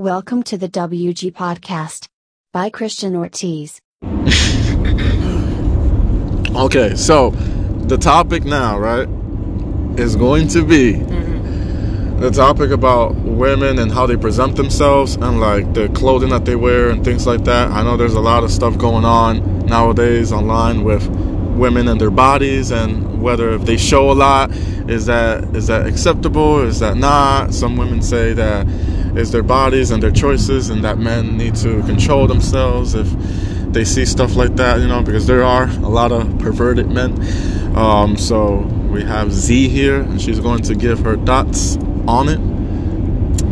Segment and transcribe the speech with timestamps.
[0.00, 2.08] Welcome to the WG Podcast
[2.54, 3.82] by Christian Ortiz.
[6.56, 7.30] Okay, so
[7.86, 9.06] the topic now, right,
[10.00, 12.18] is going to be mm-hmm.
[12.18, 16.56] the topic about women and how they present themselves and like the clothing that they
[16.56, 17.70] wear and things like that.
[17.70, 21.06] I know there's a lot of stuff going on nowadays online with
[21.60, 24.50] women and their bodies and whether if they show a lot
[24.88, 28.66] is that is that acceptable is that not some women say that
[29.16, 33.08] it's their bodies and their choices and that men need to control themselves if
[33.72, 37.12] they see stuff like that you know because there are a lot of perverted men
[37.76, 38.56] um, so
[38.90, 41.76] we have z here and she's going to give her thoughts
[42.06, 42.40] on it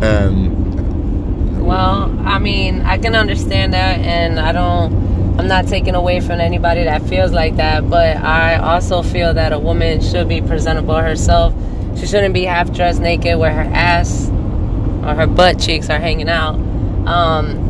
[0.01, 5.09] and Well, I mean, I can understand that, and I don't.
[5.37, 9.53] I'm not taking away from anybody that feels like that, but I also feel that
[9.53, 11.53] a woman should be presentable herself.
[11.97, 14.29] She shouldn't be half dressed naked with her ass
[15.09, 16.55] or her butt cheeks are hanging out.
[17.07, 17.67] Um,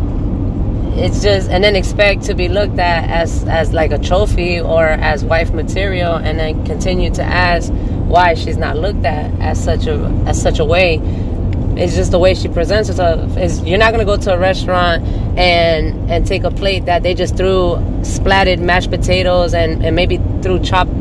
[0.98, 4.85] it's just, and then expect to be looked at as as like a trophy or
[4.85, 9.87] as wife material, and then continue to ask why she's not looked at as such
[9.87, 10.99] a as such a way
[11.79, 13.37] it's just the way she presents herself.
[13.37, 15.03] Is you're not gonna go to a restaurant
[15.37, 20.18] and and take a plate that they just threw splatted mashed potatoes and and maybe
[20.41, 20.91] threw chopped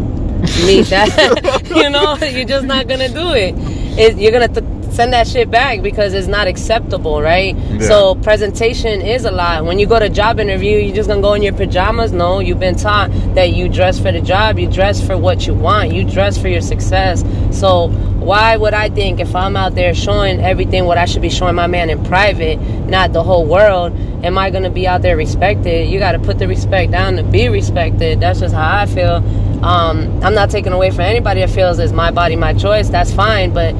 [0.67, 0.86] meat.
[0.86, 3.55] That you know, you're just not gonna do it.
[3.98, 7.55] it you're gonna th- send that shit back because it's not acceptable, right?
[7.87, 9.65] So presentation is a lot.
[9.65, 12.11] When you go to job interview, you're just gonna go in your pajamas.
[12.11, 14.59] No, you've been taught that you dress for the job.
[14.59, 15.93] You dress for what you want.
[15.93, 17.23] You dress for your success.
[17.53, 21.31] So why would I think if I'm out there showing everything what I should be
[21.31, 23.93] showing my man in private, not the whole world,
[24.25, 25.89] am I gonna be out there respected?
[25.89, 28.19] You gotta put the respect down to be respected.
[28.19, 29.23] That's just how I feel.
[29.65, 32.89] Um, I'm not taking away from anybody that feels it's my body, my choice.
[32.89, 33.75] That's fine, but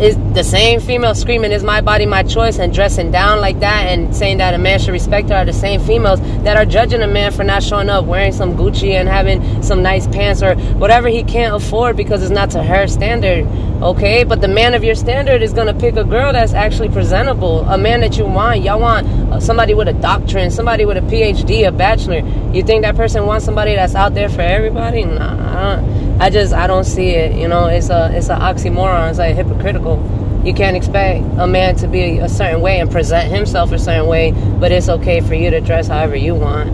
[0.00, 3.86] is the same female screaming "Is my body my choice" and dressing down like that
[3.86, 7.02] and saying that a man should respect her are the same females that are judging
[7.02, 10.54] a man for not showing up, wearing some Gucci and having some nice pants or
[10.74, 13.46] whatever he can't afford because it's not to her standard.
[13.82, 17.60] Okay, but the man of your standard is gonna pick a girl that's actually presentable,
[17.68, 18.62] a man that you want.
[18.62, 22.18] Y'all want uh, somebody with a doctorate, somebody with a PhD, a bachelor.
[22.52, 25.04] You think that person wants somebody that's out there for everybody?
[25.04, 25.76] Nah,
[26.18, 27.36] I, just I don't see it.
[27.36, 29.10] You know, it's a it's an oxymoron.
[29.10, 30.02] It's like hypocritical.
[30.44, 34.06] You can't expect a man to be a certain way and present himself a certain
[34.06, 36.70] way, but it's okay for you to dress however you want.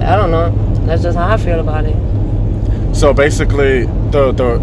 [0.00, 0.50] I don't know.
[0.86, 1.96] That's just how I feel about it.
[2.94, 4.58] So basically, the the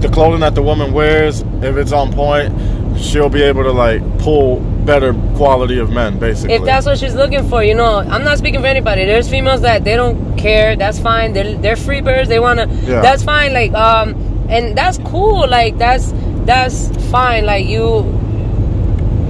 [0.00, 2.52] the clothing that the woman wears, if it's on point,
[2.98, 6.18] she'll be able to like pull better quality of men.
[6.18, 9.04] Basically, If that's what she's looking for, you know, I'm not speaking for anybody.
[9.04, 10.76] There's females that they don't care.
[10.76, 11.32] That's fine.
[11.32, 12.28] They're they're free birds.
[12.28, 12.66] They wanna.
[12.66, 13.00] Yeah.
[13.00, 13.52] That's fine.
[13.52, 14.14] Like um,
[14.48, 15.48] and that's cool.
[15.48, 16.12] Like that's
[16.44, 17.44] that's fine.
[17.46, 18.14] Like you.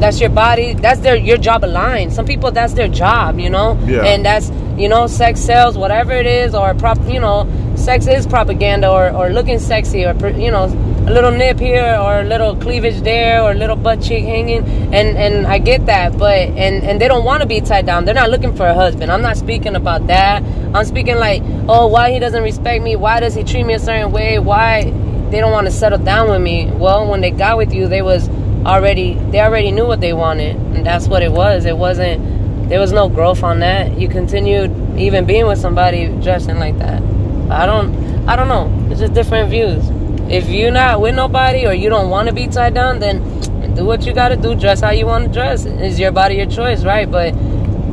[0.01, 0.75] That's your body.
[0.75, 2.13] That's their your job aligned.
[2.13, 3.77] Some people that's their job, you know.
[3.85, 4.05] Yeah.
[4.05, 7.43] And that's you know sex sells whatever it is or prop you know
[7.79, 10.65] sex is propaganda or or looking sexy or you know
[11.09, 14.63] a little nip here or a little cleavage there or a little butt cheek hanging.
[14.93, 18.05] And and I get that but and and they don't want to be tied down.
[18.05, 19.11] They're not looking for a husband.
[19.11, 20.43] I'm not speaking about that.
[20.75, 22.97] I'm speaking like oh why he doesn't respect me?
[22.97, 24.39] Why does he treat me a certain way?
[24.39, 24.85] Why
[25.31, 26.71] they don't want to settle down with me?
[26.71, 28.29] Well when they got with you they was
[28.67, 31.65] already they already knew what they wanted and that's what it was.
[31.65, 33.99] It wasn't there was no growth on that.
[33.99, 37.03] You continued even being with somebody dressing like that
[37.51, 38.71] I don't I don't know.
[38.91, 39.89] It's just different views.
[40.31, 43.85] If you're not with nobody or you don't want to be tied down then do
[43.85, 44.55] what you got to do.
[44.55, 45.65] Dress how you want to dress.
[45.65, 47.11] It's your body your choice right?
[47.11, 47.33] But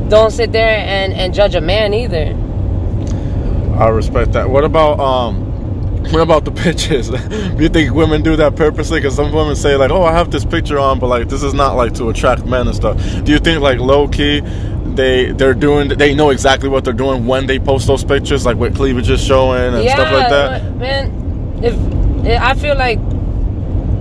[0.08, 2.36] don't sit there and and judge a man either.
[3.78, 4.48] I respect that.
[4.48, 5.45] What about um?
[6.12, 7.08] What about the pictures?
[7.56, 9.00] do you think women do that purposely?
[9.00, 11.54] Because some women say like, "Oh, I have this picture on, but like this is
[11.54, 14.40] not like to attract men and stuff." Do you think like low key,
[14.94, 18.56] they they're doing they know exactly what they're doing when they post those pictures, like
[18.56, 20.76] with cleavages showing and stuff like that?
[20.76, 22.98] Man, if I feel like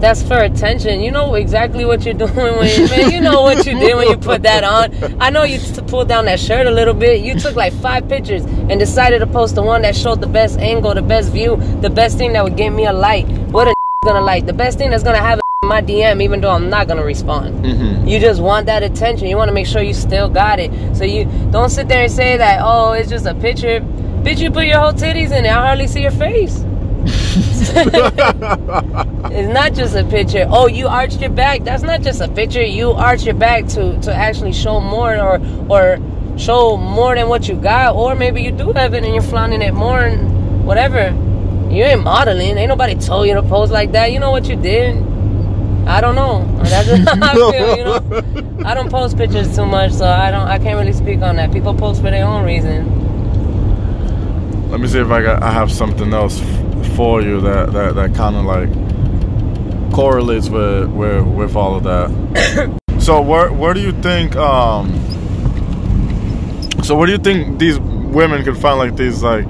[0.01, 1.01] that's for attention.
[1.01, 3.11] You know exactly what you're doing when you, man.
[3.11, 5.21] You know what you did when you put that on.
[5.21, 7.21] I know you t- pulled down that shirt a little bit.
[7.21, 10.59] You took like five pictures and decided to post the one that showed the best
[10.59, 13.27] angle, the best view, the best thing that would give me a like.
[13.51, 13.73] What a
[14.05, 14.45] gonna like?
[14.45, 17.65] The best thing that's gonna have in my DM, even though I'm not gonna respond.
[17.65, 18.07] Mm-hmm.
[18.07, 19.27] You just want that attention.
[19.27, 20.71] You want to make sure you still got it.
[20.95, 23.79] So you don't sit there and say that, oh, it's just a picture.
[24.25, 25.49] Bitch, you put your whole titties in it.
[25.49, 26.64] I hardly see your face.
[29.31, 30.45] it's not just a picture.
[30.49, 31.63] Oh, you arched your back.
[31.63, 32.63] That's not just a picture.
[32.63, 35.99] You arch your back to to actually show more or or
[36.37, 37.95] show more than what you got.
[37.95, 41.09] Or maybe you do have it and you're flaunting it more and whatever.
[41.69, 42.57] You ain't modeling.
[42.57, 44.11] Ain't nobody told you to pose like that.
[44.11, 44.95] You know what you did.
[45.87, 46.43] I don't know.
[46.63, 48.63] That's how I feel, you know.
[48.65, 50.47] I don't post pictures too much, so I don't.
[50.47, 51.51] I can't really speak on that.
[51.51, 53.03] People post for their own reason.
[54.71, 55.43] Let me see if I got.
[55.43, 56.41] I have something else
[56.95, 58.71] for you that that, that kind of like
[59.93, 62.79] correlates with with with all of that.
[62.99, 64.35] so where where do you think?
[64.35, 64.91] um
[66.83, 69.45] So where do you think these women could find like these like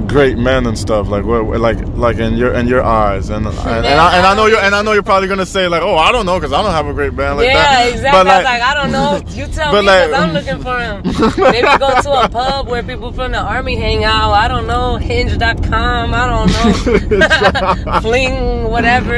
[0.00, 3.56] great men and stuff like where, like like in your in your eyes and and,
[3.56, 5.96] and, I, and I know you and I know you're probably gonna say like oh
[5.96, 8.10] I don't know because I don't have a great man like yeah, that exactly.
[8.10, 9.34] but I was like, I don't know.
[9.34, 11.02] You tell but me like- because I'm looking for him.
[11.52, 14.32] Maybe go to a pub where people from the army hang out.
[14.32, 14.96] I don't know.
[14.96, 16.14] Hinge.com.
[16.14, 18.00] I don't know.
[18.00, 19.14] Fling, whatever.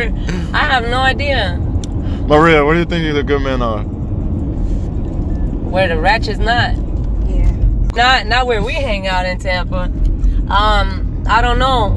[0.52, 1.58] I have no idea
[2.28, 3.82] Maria what do you think the good men are
[5.69, 6.75] where the ratchet's not.
[7.28, 7.50] Yeah.
[7.94, 9.90] Not not where we hang out in Tampa.
[10.50, 11.90] Um, I don't know.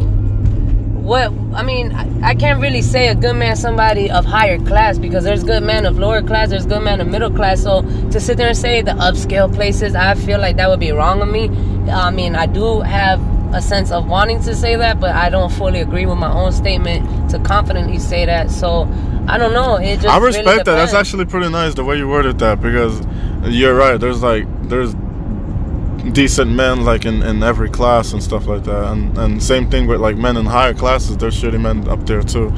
[1.01, 4.97] What I mean, I, I can't really say a good man somebody of higher class
[4.97, 7.63] because there's good men of lower class, there's good men of middle class.
[7.63, 7.81] So
[8.11, 11.21] to sit there and say the upscale places, I feel like that would be wrong
[11.21, 11.49] of me.
[11.89, 13.19] I mean, I do have
[13.53, 16.51] a sense of wanting to say that, but I don't fully agree with my own
[16.51, 18.51] statement to confidently say that.
[18.51, 18.83] So
[19.27, 19.77] I don't know.
[19.77, 20.75] It just I really respect that.
[20.75, 23.01] That's actually pretty nice the way you worded that because
[23.43, 23.99] you're right.
[23.99, 24.93] There's like there's
[26.11, 29.87] decent men like in, in every class and stuff like that, and and same thing
[29.87, 31.17] with like men in higher classes.
[31.17, 32.53] There's shitty men up there too.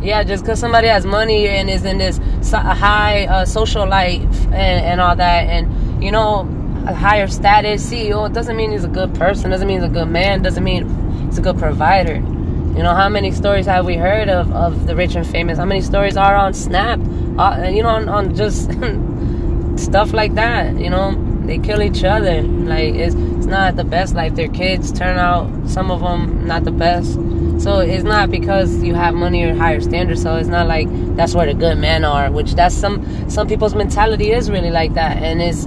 [0.00, 2.18] Yeah, just because somebody has money and is in this
[2.52, 6.48] high uh, social life and, and all that, and you know,
[6.86, 9.50] a higher status CEO, doesn't mean he's a good person.
[9.50, 10.42] Doesn't mean he's a good man.
[10.42, 10.88] Doesn't mean
[11.26, 12.14] he's a good provider.
[12.14, 15.58] You know, how many stories have we heard of, of the rich and famous?
[15.58, 17.00] How many stories are on Snap?
[17.36, 18.70] Uh, you know, on, on just
[19.76, 20.78] stuff like that.
[20.78, 21.10] You know,
[21.48, 22.42] they kill each other.
[22.42, 24.34] Like it's it's not the best life.
[24.34, 27.14] Their kids turn out some of them not the best.
[27.60, 30.22] So it's not because you have money or higher standards.
[30.22, 30.86] So it's not like
[31.16, 32.30] that's where the good men are.
[32.30, 35.62] Which that's some some people's mentality is really like that, and it's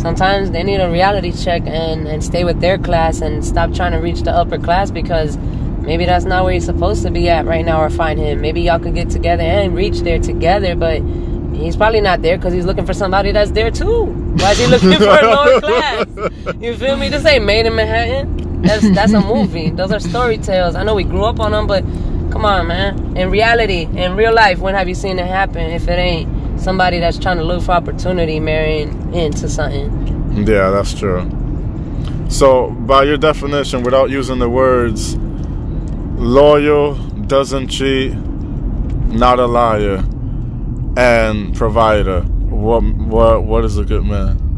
[0.00, 3.92] sometimes they need a reality check and and stay with their class and stop trying
[3.92, 5.36] to reach the upper class because
[5.82, 8.40] maybe that's not where he's supposed to be at right now or find him.
[8.40, 11.02] Maybe y'all could get together and reach there together, but
[11.58, 14.04] he's probably not there because he's looking for somebody that's there too.
[14.06, 16.06] Why is he looking for a lower class?
[16.60, 17.08] You feel me?
[17.08, 18.62] This ain't Maid in Manhattan.
[18.62, 19.70] That's that's a movie.
[19.70, 20.74] Those are story tales.
[20.74, 21.82] I know we grew up on them, but
[22.32, 23.16] come on, man.
[23.16, 25.70] In reality, in real life, when have you seen it happen?
[25.70, 30.46] If it ain't somebody that's trying to look for opportunity, marrying into something.
[30.46, 31.28] Yeah, that's true.
[32.28, 35.16] So, by your definition, without using the words
[36.16, 40.04] loyal, doesn't cheat, not a liar,
[40.98, 44.48] and provider, what what what is a good man?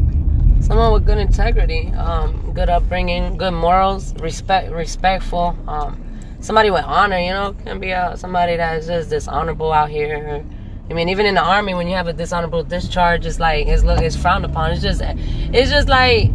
[0.61, 5.57] someone with good integrity, um, good upbringing, good morals, respect, respectful.
[5.67, 6.01] Um,
[6.39, 10.43] somebody with honor, you know, can be uh, somebody that's just dishonorable out here.
[10.89, 13.83] I mean, even in the army, when you have a dishonorable discharge, it's like it's
[13.83, 14.71] look it's frowned upon.
[14.71, 16.31] It's just it's just like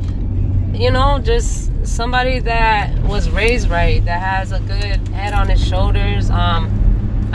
[0.72, 5.66] you know, just somebody that was raised right, that has a good head on his
[5.66, 6.30] shoulders.
[6.30, 6.85] Um,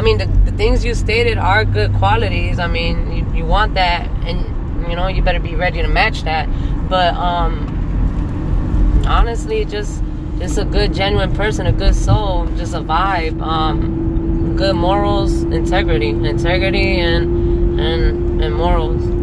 [0.01, 2.57] I mean, the, the things you stated are good qualities.
[2.57, 6.23] I mean, you, you want that, and you know, you better be ready to match
[6.23, 6.49] that.
[6.89, 10.01] But um, honestly, just
[10.39, 13.39] just a good, genuine person, a good soul, just a vibe.
[13.43, 19.20] Um, good morals, integrity, integrity, and and and morals.